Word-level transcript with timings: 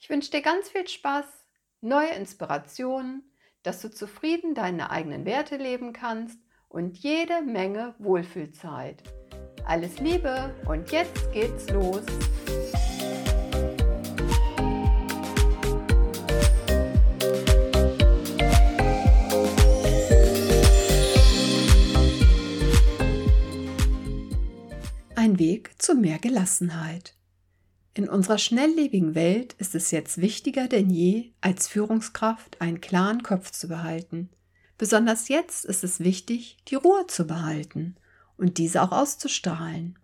Ich 0.00 0.08
wünsche 0.08 0.30
dir 0.30 0.42
ganz 0.42 0.68
viel 0.68 0.86
Spaß, 0.86 1.24
neue 1.80 2.10
Inspirationen, 2.10 3.24
dass 3.64 3.82
du 3.82 3.90
zufrieden 3.90 4.54
deine 4.54 4.90
eigenen 4.90 5.24
Werte 5.24 5.56
leben 5.56 5.92
kannst 5.92 6.38
und 6.68 6.96
jede 6.98 7.42
Menge 7.42 7.96
Wohlfühlzeit. 7.98 9.02
Alles 9.66 9.98
Liebe 9.98 10.54
und 10.66 10.92
jetzt 10.92 11.32
geht's 11.32 11.68
los. 11.70 12.02
Ein 25.16 25.40
Weg 25.40 25.72
zu 25.82 25.96
mehr 25.96 26.20
Gelassenheit. 26.20 27.18
In 27.98 28.08
unserer 28.08 28.38
schnelllebigen 28.38 29.16
Welt 29.16 29.54
ist 29.54 29.74
es 29.74 29.90
jetzt 29.90 30.20
wichtiger 30.20 30.68
denn 30.68 30.88
je, 30.88 31.32
als 31.40 31.66
Führungskraft 31.66 32.60
einen 32.60 32.80
klaren 32.80 33.24
Kopf 33.24 33.50
zu 33.50 33.66
behalten. 33.66 34.28
Besonders 34.78 35.26
jetzt 35.26 35.64
ist 35.64 35.82
es 35.82 35.98
wichtig, 35.98 36.58
die 36.68 36.76
Ruhe 36.76 37.08
zu 37.08 37.26
behalten 37.26 37.96
und 38.36 38.58
diese 38.58 38.82
auch 38.82 38.92
auszustrahlen. 38.92 39.98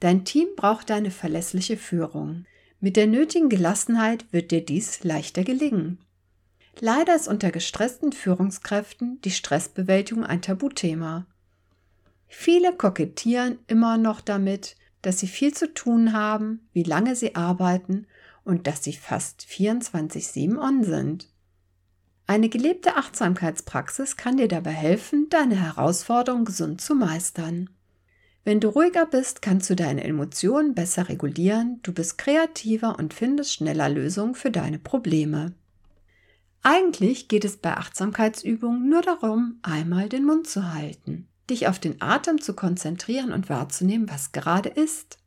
Dein 0.00 0.24
Team 0.24 0.48
braucht 0.56 0.90
deine 0.90 1.12
verlässliche 1.12 1.76
Führung. 1.76 2.44
Mit 2.80 2.96
der 2.96 3.06
nötigen 3.06 3.48
Gelassenheit 3.48 4.26
wird 4.32 4.50
dir 4.50 4.64
dies 4.64 5.04
leichter 5.04 5.44
gelingen. 5.44 6.00
Leider 6.80 7.14
ist 7.14 7.28
unter 7.28 7.52
gestressten 7.52 8.10
Führungskräften 8.10 9.20
die 9.20 9.30
Stressbewältigung 9.30 10.24
ein 10.24 10.42
Tabuthema. 10.42 11.24
Viele 12.26 12.72
kokettieren 12.72 13.60
immer 13.68 13.96
noch 13.96 14.20
damit, 14.20 14.74
dass 15.02 15.18
sie 15.18 15.28
viel 15.28 15.54
zu 15.54 15.72
tun 15.72 16.12
haben, 16.12 16.68
wie 16.72 16.82
lange 16.82 17.14
sie 17.14 17.34
arbeiten 17.34 18.06
und 18.44 18.66
dass 18.66 18.82
sie 18.82 18.92
fast 18.92 19.42
24-7 19.42 20.58
on 20.58 20.84
sind. 20.84 21.28
Eine 22.26 22.48
gelebte 22.48 22.96
Achtsamkeitspraxis 22.96 24.16
kann 24.16 24.36
dir 24.36 24.48
dabei 24.48 24.72
helfen, 24.72 25.28
deine 25.30 25.56
Herausforderungen 25.56 26.44
gesund 26.44 26.80
zu 26.80 26.94
meistern. 26.94 27.70
Wenn 28.44 28.60
du 28.60 28.68
ruhiger 28.68 29.06
bist, 29.06 29.42
kannst 29.42 29.68
du 29.70 29.76
deine 29.76 30.04
Emotionen 30.04 30.74
besser 30.74 31.08
regulieren, 31.08 31.80
du 31.82 31.92
bist 31.92 32.18
kreativer 32.18 32.98
und 32.98 33.14
findest 33.14 33.54
schneller 33.54 33.88
Lösungen 33.88 34.34
für 34.34 34.50
deine 34.50 34.78
Probleme. 34.78 35.52
Eigentlich 36.62 37.28
geht 37.28 37.44
es 37.44 37.56
bei 37.56 37.74
Achtsamkeitsübungen 37.76 38.88
nur 38.88 39.02
darum, 39.02 39.58
einmal 39.62 40.08
den 40.08 40.24
Mund 40.24 40.46
zu 40.46 40.74
halten 40.74 41.28
dich 41.50 41.66
auf 41.68 41.78
den 41.78 42.00
Atem 42.00 42.40
zu 42.40 42.54
konzentrieren 42.54 43.32
und 43.32 43.48
wahrzunehmen, 43.48 44.08
was 44.10 44.32
gerade 44.32 44.68
ist. 44.68 45.18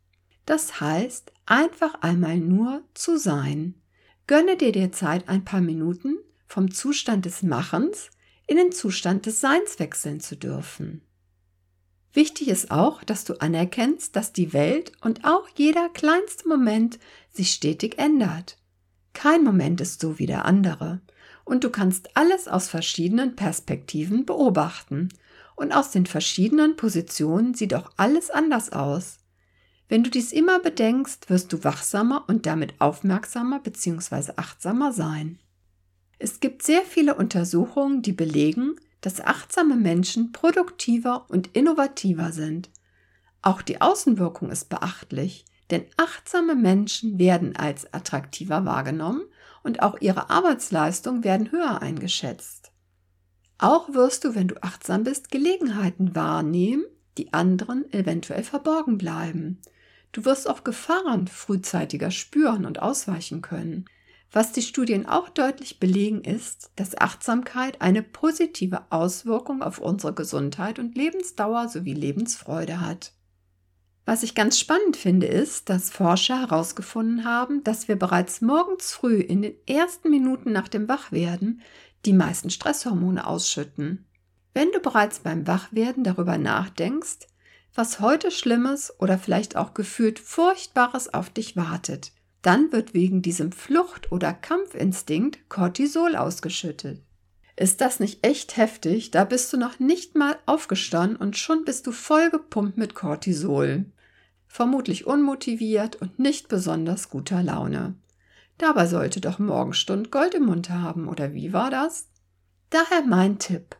Das 0.46 0.80
heißt, 0.80 1.32
einfach 1.46 1.94
einmal 2.02 2.38
nur 2.38 2.82
zu 2.94 3.18
sein. 3.18 3.74
Gönne 4.26 4.56
dir 4.56 4.72
dir 4.72 4.92
Zeit, 4.92 5.28
ein 5.28 5.44
paar 5.44 5.60
Minuten 5.60 6.18
vom 6.46 6.70
Zustand 6.70 7.24
des 7.24 7.42
Machens 7.42 8.10
in 8.46 8.56
den 8.56 8.72
Zustand 8.72 9.26
des 9.26 9.40
Seins 9.40 9.78
wechseln 9.78 10.20
zu 10.20 10.36
dürfen. 10.36 11.02
Wichtig 12.12 12.48
ist 12.48 12.70
auch, 12.70 13.02
dass 13.04 13.24
du 13.24 13.40
anerkennst, 13.40 14.14
dass 14.16 14.32
die 14.32 14.52
Welt 14.52 14.92
und 15.00 15.24
auch 15.24 15.48
jeder 15.54 15.88
kleinste 15.88 16.46
Moment 16.46 16.98
sich 17.30 17.52
stetig 17.52 17.98
ändert. 17.98 18.58
Kein 19.14 19.44
Moment 19.44 19.80
ist 19.80 20.00
so 20.00 20.18
wie 20.18 20.26
der 20.26 20.44
andere, 20.44 21.00
und 21.44 21.64
du 21.64 21.70
kannst 21.70 22.16
alles 22.16 22.48
aus 22.48 22.68
verschiedenen 22.68 23.34
Perspektiven 23.34 24.26
beobachten 24.26 25.08
und 25.56 25.72
aus 25.72 25.90
den 25.90 26.06
verschiedenen 26.06 26.76
Positionen 26.76 27.54
sieht 27.54 27.74
auch 27.74 27.90
alles 27.96 28.30
anders 28.30 28.72
aus. 28.72 29.18
Wenn 29.88 30.04
du 30.04 30.10
dies 30.10 30.32
immer 30.32 30.58
bedenkst, 30.58 31.28
wirst 31.28 31.52
du 31.52 31.64
wachsamer 31.64 32.24
und 32.26 32.46
damit 32.46 32.80
aufmerksamer 32.80 33.60
bzw. 33.60 34.32
achtsamer 34.36 34.92
sein. 34.92 35.38
Es 36.18 36.40
gibt 36.40 36.62
sehr 36.62 36.82
viele 36.82 37.14
Untersuchungen, 37.14 38.00
die 38.00 38.12
belegen, 38.12 38.76
dass 39.02 39.20
achtsame 39.20 39.76
Menschen 39.76 40.32
produktiver 40.32 41.26
und 41.28 41.48
innovativer 41.48 42.32
sind. 42.32 42.70
Auch 43.42 43.60
die 43.60 43.80
Außenwirkung 43.80 44.50
ist 44.50 44.68
beachtlich, 44.68 45.44
denn 45.70 45.84
achtsame 45.96 46.54
Menschen 46.54 47.18
werden 47.18 47.56
als 47.56 47.92
attraktiver 47.92 48.64
wahrgenommen 48.64 49.22
und 49.62 49.82
auch 49.82 50.00
ihre 50.00 50.30
Arbeitsleistung 50.30 51.24
werden 51.24 51.50
höher 51.50 51.82
eingeschätzt. 51.82 52.71
Auch 53.62 53.94
wirst 53.94 54.24
du, 54.24 54.34
wenn 54.34 54.48
du 54.48 54.60
achtsam 54.60 55.04
bist, 55.04 55.30
Gelegenheiten 55.30 56.16
wahrnehmen, 56.16 56.84
die 57.16 57.32
anderen 57.32 57.88
eventuell 57.92 58.42
verborgen 58.42 58.98
bleiben. 58.98 59.60
Du 60.10 60.24
wirst 60.24 60.50
auch 60.50 60.64
Gefahren 60.64 61.28
frühzeitiger 61.28 62.10
spüren 62.10 62.66
und 62.66 62.82
ausweichen 62.82 63.40
können. 63.40 63.84
Was 64.32 64.50
die 64.50 64.62
Studien 64.62 65.06
auch 65.06 65.28
deutlich 65.28 65.78
belegen 65.78 66.24
ist, 66.24 66.72
dass 66.74 66.98
Achtsamkeit 67.00 67.80
eine 67.80 68.02
positive 68.02 68.82
Auswirkung 68.90 69.62
auf 69.62 69.78
unsere 69.78 70.12
Gesundheit 70.12 70.80
und 70.80 70.96
Lebensdauer 70.96 71.68
sowie 71.68 71.94
Lebensfreude 71.94 72.80
hat. 72.80 73.12
Was 74.04 74.24
ich 74.24 74.34
ganz 74.34 74.58
spannend 74.58 74.96
finde, 74.96 75.28
ist, 75.28 75.68
dass 75.68 75.90
Forscher 75.90 76.40
herausgefunden 76.40 77.24
haben, 77.24 77.62
dass 77.62 77.86
wir 77.86 77.94
bereits 77.94 78.40
morgens 78.40 78.92
früh 78.92 79.20
in 79.20 79.42
den 79.42 79.54
ersten 79.68 80.10
Minuten 80.10 80.50
nach 80.50 80.66
dem 80.66 80.88
Wachwerden 80.88 81.60
die 82.04 82.12
meisten 82.12 82.50
Stresshormone 82.50 83.26
ausschütten. 83.26 84.06
Wenn 84.54 84.70
du 84.72 84.80
bereits 84.80 85.20
beim 85.20 85.46
Wachwerden 85.46 86.04
darüber 86.04 86.38
nachdenkst, 86.38 87.28
was 87.74 88.00
heute 88.00 88.30
Schlimmes 88.30 88.92
oder 88.98 89.18
vielleicht 89.18 89.56
auch 89.56 89.72
gefühlt 89.72 90.18
Furchtbares 90.18 91.14
auf 91.14 91.30
dich 91.30 91.56
wartet, 91.56 92.12
dann 92.42 92.72
wird 92.72 92.92
wegen 92.92 93.22
diesem 93.22 93.52
Flucht- 93.52 94.12
oder 94.12 94.32
Kampfinstinkt 94.32 95.48
Cortisol 95.48 96.16
ausgeschüttet. 96.16 97.02
Ist 97.56 97.80
das 97.80 98.00
nicht 98.00 98.26
echt 98.26 98.56
heftig? 98.56 99.10
Da 99.10 99.24
bist 99.24 99.52
du 99.52 99.56
noch 99.56 99.78
nicht 99.78 100.16
mal 100.16 100.36
aufgestanden 100.46 101.16
und 101.16 101.36
schon 101.36 101.64
bist 101.64 101.86
du 101.86 101.92
voll 101.92 102.30
gepumpt 102.30 102.76
mit 102.76 102.94
Cortisol. 102.94 103.86
Vermutlich 104.48 105.06
unmotiviert 105.06 105.96
und 105.96 106.18
nicht 106.18 106.48
besonders 106.48 107.08
guter 107.08 107.42
Laune. 107.42 107.94
Dabei 108.62 108.86
sollte 108.86 109.20
doch 109.20 109.40
Morgenstund 109.40 110.12
Gold 110.12 110.34
im 110.34 110.44
Mund 110.44 110.70
haben, 110.70 111.08
oder 111.08 111.34
wie 111.34 111.52
war 111.52 111.68
das? 111.68 112.08
Daher 112.70 113.02
mein 113.02 113.40
Tipp. 113.40 113.74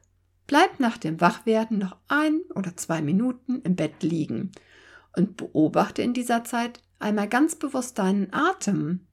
Bleib 0.49 0.81
nach 0.81 0.99
dem 0.99 1.21
Wachwerden 1.21 1.79
noch 1.79 1.97
ein 2.09 2.41
oder 2.57 2.77
zwei 2.77 3.01
Minuten 3.01 3.63
im 3.63 3.77
Bett 3.77 4.03
liegen 4.03 4.51
und 5.17 5.37
beobachte 5.37 6.03
in 6.03 6.15
dieser 6.15 6.43
Zeit 6.43 6.83
einmal 6.99 7.29
ganz 7.29 7.55
bewusst 7.55 8.01
deinen 8.01 8.33
Atem. 8.33 9.07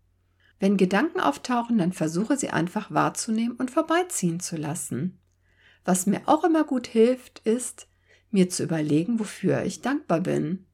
Wenn 0.60 0.76
Gedanken 0.76 1.20
auftauchen, 1.20 1.78
dann 1.78 1.94
versuche 1.94 2.36
sie 2.36 2.50
einfach 2.50 2.90
wahrzunehmen 2.90 3.56
und 3.56 3.70
vorbeiziehen 3.70 4.40
zu 4.40 4.58
lassen. 4.58 5.20
Was 5.86 6.08
mir 6.08 6.22
auch 6.26 6.44
immer 6.44 6.64
gut 6.64 6.88
hilft, 6.88 7.40
ist, 7.46 7.88
mir 8.32 8.50
zu 8.50 8.64
überlegen, 8.64 9.20
wofür 9.20 9.62
ich 9.62 9.82
dankbar 9.82 10.22
bin. 10.22 10.66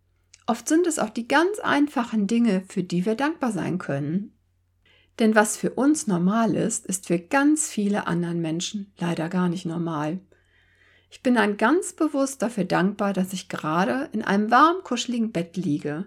Oft 0.48 0.70
sind 0.70 0.88
es 0.88 1.00
auch 1.00 1.10
die 1.10 1.28
ganz 1.28 1.60
einfachen 1.60 2.28
Dinge, 2.28 2.64
für 2.70 2.82
die 2.82 3.06
wir 3.06 3.16
dankbar 3.16 3.52
sein 3.52 3.78
können. 3.78 4.32
Denn 5.20 5.36
was 5.36 5.58
für 5.58 5.72
uns 5.72 6.08
normal 6.08 6.56
ist, 6.56 6.86
ist 6.86 7.08
für 7.08 7.20
ganz 7.20 7.70
viele 7.70 8.08
anderen 8.08 8.42
Menschen 8.42 8.92
leider 8.98 9.30
gar 9.30 9.50
nicht 9.50 9.66
normal. 9.66 10.20
Ich 11.10 11.24
bin 11.24 11.36
dann 11.36 11.58
ganz 11.58 11.94
bewusst 11.94 12.42
dafür 12.42 12.66
dankbar, 12.66 13.14
dass 13.14 13.32
ich 13.32 13.48
gerade 13.48 14.10
in 14.12 14.22
einem 14.22 14.52
warm, 14.52 14.78
kuscheligen 14.84 15.32
Bett 15.32 15.56
liege, 15.56 16.06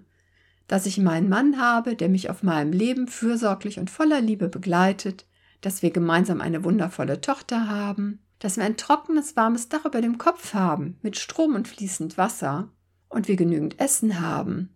dass 0.66 0.84
ich 0.84 0.98
meinen 0.98 1.30
Mann 1.30 1.58
habe, 1.58 1.96
der 1.96 2.10
mich 2.10 2.28
auf 2.28 2.42
meinem 2.42 2.72
Leben 2.72 3.08
fürsorglich 3.08 3.78
und 3.78 3.88
voller 3.88 4.20
Liebe 4.20 4.48
begleitet, 4.48 5.24
dass 5.62 5.80
wir 5.82 5.90
gemeinsam 5.90 6.42
eine 6.42 6.62
wundervolle 6.62 7.22
Tochter 7.22 7.68
haben, 7.68 8.20
dass 8.38 8.58
wir 8.58 8.64
ein 8.64 8.76
trockenes, 8.76 9.34
warmes 9.34 9.70
Dach 9.70 9.86
über 9.86 10.02
dem 10.02 10.18
Kopf 10.18 10.52
haben, 10.52 10.98
mit 11.02 11.18
Strom 11.18 11.54
und 11.54 11.66
fließend 11.66 12.18
Wasser, 12.18 12.68
und 13.08 13.28
wir 13.28 13.36
genügend 13.36 13.80
Essen 13.80 14.20
haben, 14.20 14.74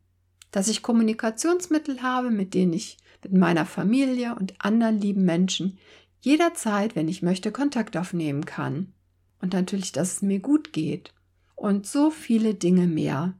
dass 0.50 0.69
ich 0.69 0.82
Kommunikationsmittel 0.82 2.02
habe, 2.02 2.31
mit 2.31 2.55
denen 2.55 2.73
ich 2.73 2.96
mit 3.22 3.32
meiner 3.32 3.66
Familie 3.66 4.34
und 4.34 4.54
anderen 4.58 4.98
lieben 5.00 5.24
Menschen 5.24 5.78
jederzeit, 6.20 6.94
wenn 6.94 7.08
ich 7.08 7.22
möchte, 7.22 7.50
Kontakt 7.52 7.96
aufnehmen 7.96 8.44
kann. 8.44 8.92
Und 9.40 9.52
natürlich, 9.52 9.92
dass 9.92 10.14
es 10.14 10.22
mir 10.22 10.38
gut 10.38 10.72
geht. 10.72 11.12
Und 11.56 11.86
so 11.86 12.10
viele 12.10 12.54
Dinge 12.54 12.86
mehr. 12.86 13.34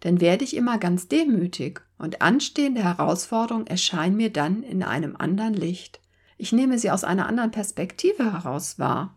Dann 0.00 0.20
werde 0.20 0.44
ich 0.44 0.56
immer 0.56 0.78
ganz 0.78 1.08
demütig 1.08 1.80
und 1.96 2.20
anstehende 2.20 2.82
Herausforderungen 2.82 3.66
erscheinen 3.66 4.16
mir 4.16 4.30
dann 4.30 4.62
in 4.62 4.82
einem 4.82 5.16
anderen 5.16 5.54
Licht. 5.54 6.00
Ich 6.36 6.52
nehme 6.52 6.78
sie 6.78 6.90
aus 6.90 7.04
einer 7.04 7.26
anderen 7.26 7.52
Perspektive 7.52 8.32
heraus 8.32 8.78
wahr. 8.78 9.16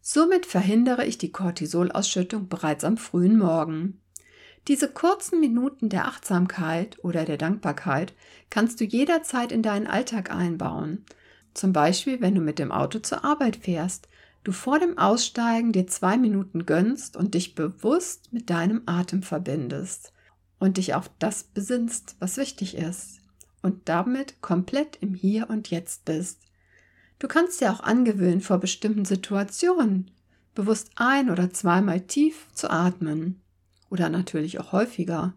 Somit 0.00 0.46
verhindere 0.46 1.06
ich 1.06 1.16
die 1.16 1.32
Cortisolausschüttung 1.32 2.48
bereits 2.48 2.84
am 2.84 2.98
frühen 2.98 3.38
Morgen. 3.38 4.01
Diese 4.68 4.88
kurzen 4.88 5.40
Minuten 5.40 5.88
der 5.88 6.06
Achtsamkeit 6.06 6.96
oder 7.02 7.24
der 7.24 7.36
Dankbarkeit 7.36 8.14
kannst 8.48 8.80
du 8.80 8.84
jederzeit 8.84 9.50
in 9.50 9.62
deinen 9.62 9.88
Alltag 9.88 10.30
einbauen. 10.32 11.04
Zum 11.52 11.72
Beispiel, 11.72 12.20
wenn 12.20 12.36
du 12.36 12.40
mit 12.40 12.60
dem 12.60 12.70
Auto 12.70 13.00
zur 13.00 13.24
Arbeit 13.24 13.56
fährst, 13.56 14.08
du 14.44 14.52
vor 14.52 14.78
dem 14.78 14.98
Aussteigen 14.98 15.72
dir 15.72 15.88
zwei 15.88 16.16
Minuten 16.16 16.64
gönnst 16.64 17.16
und 17.16 17.34
dich 17.34 17.56
bewusst 17.56 18.32
mit 18.32 18.50
deinem 18.50 18.82
Atem 18.86 19.24
verbindest 19.24 20.12
und 20.60 20.76
dich 20.76 20.94
auf 20.94 21.10
das 21.18 21.42
besinnst, 21.42 22.14
was 22.20 22.36
wichtig 22.36 22.76
ist 22.76 23.20
und 23.62 23.88
damit 23.88 24.40
komplett 24.42 24.96
im 25.00 25.14
Hier 25.14 25.50
und 25.50 25.70
Jetzt 25.70 26.04
bist. 26.04 26.40
Du 27.18 27.26
kannst 27.26 27.60
dir 27.60 27.72
auch 27.72 27.80
angewöhnen, 27.80 28.40
vor 28.40 28.58
bestimmten 28.58 29.04
Situationen 29.04 30.10
bewusst 30.54 30.90
ein- 30.94 31.30
oder 31.30 31.52
zweimal 31.52 32.00
tief 32.00 32.46
zu 32.54 32.70
atmen 32.70 33.41
oder 33.92 34.08
natürlich 34.08 34.58
auch 34.58 34.72
häufiger. 34.72 35.34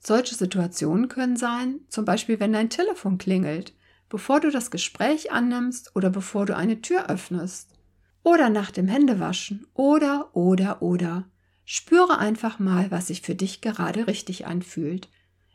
Solche 0.00 0.34
Situationen 0.34 1.06
können 1.06 1.36
sein, 1.36 1.78
zum 1.88 2.04
Beispiel 2.04 2.40
wenn 2.40 2.52
dein 2.52 2.70
Telefon 2.70 3.18
klingelt, 3.18 3.72
bevor 4.08 4.40
du 4.40 4.50
das 4.50 4.72
Gespräch 4.72 5.30
annimmst 5.30 5.94
oder 5.94 6.10
bevor 6.10 6.44
du 6.44 6.56
eine 6.56 6.82
Tür 6.82 7.08
öffnest. 7.08 7.70
Oder 8.24 8.50
nach 8.50 8.72
dem 8.72 8.88
Händewaschen. 8.88 9.66
Oder, 9.74 10.36
oder, 10.36 10.82
oder. 10.82 11.30
Spüre 11.64 12.18
einfach 12.18 12.58
mal, 12.58 12.90
was 12.90 13.06
sich 13.06 13.22
für 13.22 13.36
dich 13.36 13.60
gerade 13.60 14.08
richtig 14.08 14.46
anfühlt. 14.46 15.08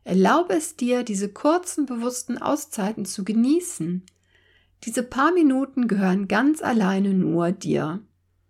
Erlaube 0.06 0.54
es 0.54 0.77
dir, 0.77 1.04
diese 1.04 1.27
kurzen, 1.27 1.86
bewussten 1.86 2.38
Auszeiten 2.38 3.06
zu 3.06 3.25
genießen. 3.25 4.06
Diese 4.86 5.04
paar 5.04 5.33
Minuten 5.33 5.89
gehören 5.89 6.30
ganz 6.30 6.62
alleine 6.62 7.13
nur 7.13 7.51
dir. 7.51 8.00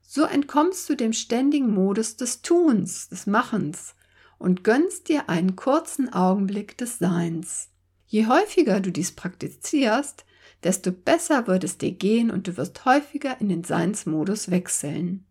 So 0.09 0.23
entkommst 0.23 0.89
du 0.89 0.95
dem 0.95 1.11
ständigen 1.11 1.73
Modus 1.73 2.15
des 2.15 2.41
Tuns, 2.41 3.09
des 3.09 3.27
Machens 3.27 3.93
und 4.37 4.63
gönnst 4.63 5.09
dir 5.09 5.27
einen 5.27 5.57
kurzen 5.57 6.13
Augenblick 6.13 6.77
des 6.77 6.97
Seins. 6.97 7.67
Je 8.05 8.25
häufiger 8.25 8.79
du 8.79 8.89
dies 8.89 9.11
praktizierst, 9.11 10.23
desto 10.63 10.93
besser 10.93 11.45
wird 11.47 11.65
es 11.65 11.77
dir 11.77 11.91
gehen 11.91 12.31
und 12.31 12.47
du 12.47 12.55
wirst 12.55 12.85
häufiger 12.85 13.41
in 13.41 13.49
den 13.49 13.65
Seinsmodus 13.65 14.49
wechseln. 14.49 15.25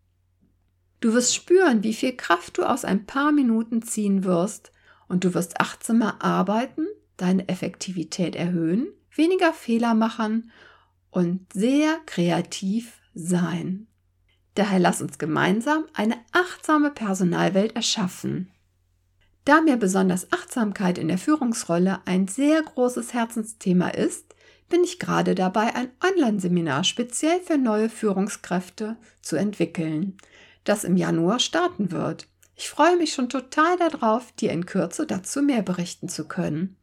Du 0.99 1.11
wirst 1.11 1.33
spüren, 1.33 1.81
wie 1.83 1.95
viel 1.95 2.15
Kraft 2.15 2.59
du 2.59 2.63
aus 2.63 2.85
ein 2.85 3.07
paar 3.07 3.31
Minuten 3.31 3.81
ziehen 3.81 4.25
wirst 4.25 4.71
und 5.07 5.23
du 5.23 5.33
wirst 5.33 5.59
achtsamer 5.59 6.23
arbeiten, 6.23 6.85
deine 7.17 7.49
Effektivität 7.49 8.35
erhöhen, 8.35 8.89
weniger 9.15 9.53
Fehler 9.53 9.95
machen 9.95 10.51
und 11.09 11.51
sehr 11.51 11.97
kreativ 12.05 13.01
sein. 13.15 13.87
Daher 14.57 14.79
lass 14.79 15.03
uns 15.03 15.19
gemeinsam 15.19 15.85
eine 15.93 16.15
achtsame 16.31 16.89
Personalwelt 16.89 17.75
erschaffen. 17.75 18.51
Da 19.45 19.61
mir 19.61 19.77
besonders 19.77 20.33
Achtsamkeit 20.33 20.97
in 20.97 21.09
der 21.09 21.19
Führungsrolle 21.19 21.99
ein 22.05 22.27
sehr 22.27 22.63
großes 22.63 23.13
Herzensthema 23.13 23.89
ist, 23.89 24.33
bin 24.67 24.83
ich 24.83 24.97
gerade 24.97 25.35
dabei, 25.35 25.75
ein 25.75 25.91
Online-Seminar 26.03 26.85
speziell 26.85 27.39
für 27.41 27.59
neue 27.59 27.87
Führungskräfte 27.87 28.97
zu 29.21 29.35
entwickeln, 29.35 30.17
das 30.63 30.85
im 30.85 30.97
Januar 30.97 31.37
starten 31.37 31.91
wird. 31.91 32.27
Ich 32.55 32.67
freue 32.67 32.97
mich 32.97 33.13
schon 33.13 33.29
total 33.29 33.77
darauf, 33.77 34.31
dir 34.31 34.51
in 34.51 34.65
Kürze 34.65 35.05
dazu 35.05 35.43
mehr 35.43 35.61
berichten 35.61 36.09
zu 36.09 36.27
können. 36.27 36.77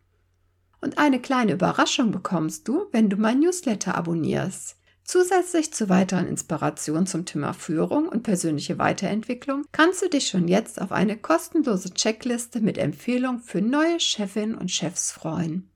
Und 0.81 0.99
eine 0.99 1.21
kleine 1.21 1.55
Überraschung 1.55 2.13
bekommst 2.13 2.69
du, 2.69 2.87
wenn 2.93 3.11
du 3.11 3.17
mein 3.17 3.41
Newsletter 3.41 3.97
abonnierst. 3.97 4.77
Zusätzlich 5.05 5.73
zu 5.73 5.91
weiteren 5.91 6.27
Inspirationen 6.27 7.07
zum 7.07 7.27
Thema 7.27 7.53
Führung 7.53 8.09
und 8.09 8.23
persönliche 8.23 8.79
Weiterentwicklung 8.79 9.67
kannst 9.71 10.03
du 10.03 10.09
dich 10.09 10.29
schon 10.29 10.49
jetzt 10.49 10.81
auf 10.81 10.93
eine 10.93 11.19
kostenlose 11.19 11.93
Checkliste 11.93 12.61
mit 12.61 12.79
Empfehlungen 12.79 13.41
für 13.41 13.61
neue 13.61 14.01
Chefinnen 14.01 14.57
und 14.57 14.71
Chefs 14.71 15.13
freuen. 15.13 15.69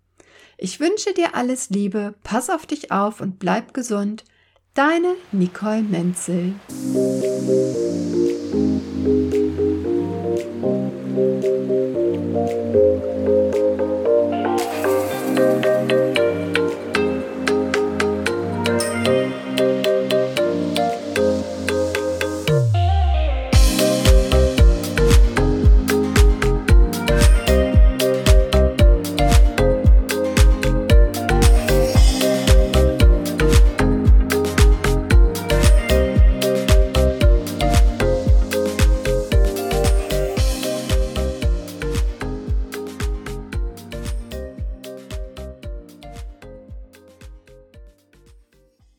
Ich 0.56 0.80
wünsche 0.80 1.12
dir 1.12 1.34
alles 1.34 1.68
Liebe, 1.68 2.14
pass 2.24 2.48
auf 2.48 2.64
dich 2.64 2.90
auf 2.90 3.20
und 3.20 3.38
bleib 3.38 3.74
gesund. 3.74 4.24
Deine 4.72 5.14
Nicole 5.30 5.82
Menzel. 5.82 6.54